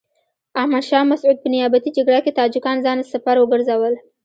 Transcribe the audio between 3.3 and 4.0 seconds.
وګرځول.